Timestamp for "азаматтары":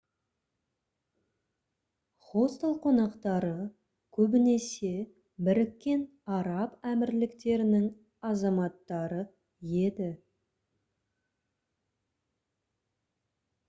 8.33-9.21